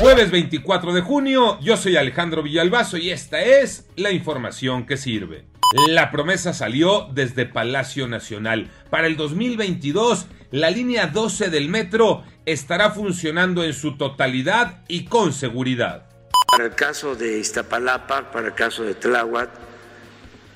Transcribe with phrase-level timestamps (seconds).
[0.00, 5.44] Jueves 24 de junio, yo soy Alejandro Villalbazo y esta es la información que sirve.
[5.88, 8.70] La promesa salió desde Palacio Nacional.
[8.90, 15.32] Para el 2022, la línea 12 del metro estará funcionando en su totalidad y con
[15.32, 16.06] seguridad.
[16.50, 19.50] Para el caso de Iztapalapa, para el caso de Tláhuac,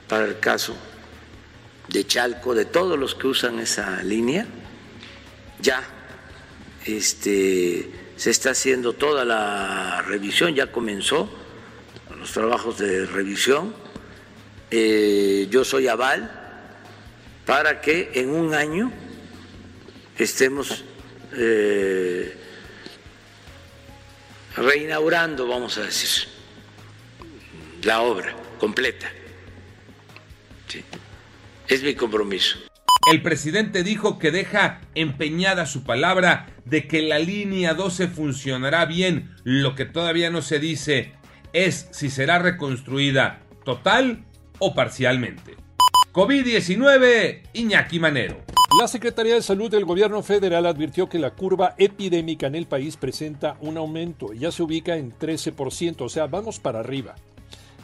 [0.08, 0.76] para el caso
[1.88, 4.46] de Chalco, de todos los que usan esa línea,
[5.60, 5.82] ya
[6.84, 11.28] este, se está haciendo toda la revisión, ya comenzó
[12.18, 13.74] los trabajos de revisión.
[14.70, 16.30] Eh, yo soy aval
[17.44, 18.90] para que en un año
[20.18, 20.84] estemos
[21.34, 22.36] eh,
[24.56, 26.28] reinaugurando, vamos a decir,
[27.82, 29.10] la obra completa.
[31.68, 32.58] Es mi compromiso.
[33.06, 39.30] El presidente dijo que deja empeñada su palabra de que la línea 12 funcionará bien.
[39.44, 41.12] Lo que todavía no se dice
[41.52, 44.24] es si será reconstruida total
[44.58, 45.54] o parcialmente.
[46.12, 48.38] COVID-19, Iñaki Manero.
[48.80, 52.96] La Secretaría de Salud del Gobierno Federal advirtió que la curva epidémica en el país
[52.96, 57.14] presenta un aumento y ya se ubica en 13%, o sea, vamos para arriba.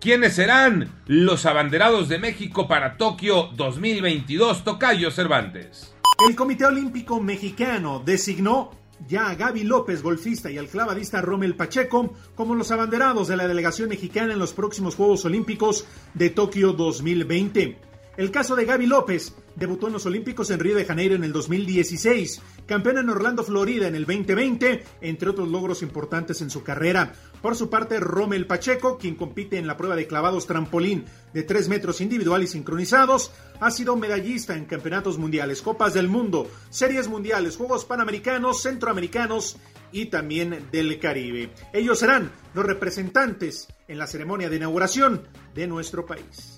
[0.01, 4.63] ¿Quiénes serán los abanderados de México para Tokio 2022?
[4.63, 5.95] Tocayo Cervantes.
[6.27, 8.71] El Comité Olímpico Mexicano designó
[9.07, 13.47] ya a Gaby López, golfista, y al clavadista Rommel Pacheco como los abanderados de la
[13.47, 17.77] delegación mexicana en los próximos Juegos Olímpicos de Tokio 2020.
[18.17, 21.33] El caso de Gaby López debutó en los Olímpicos en Río de Janeiro en el
[21.33, 27.13] 2016, campeón en Orlando, Florida en el 2020, entre otros logros importantes en su carrera.
[27.41, 31.69] Por su parte, Rommel Pacheco, quien compite en la prueba de clavados trampolín de 3
[31.69, 37.57] metros individual y sincronizados, ha sido medallista en campeonatos mundiales, Copas del Mundo, Series Mundiales,
[37.57, 39.57] Juegos Panamericanos, Centroamericanos
[39.91, 41.51] y también del Caribe.
[41.71, 46.57] Ellos serán los representantes en la ceremonia de inauguración de nuestro país.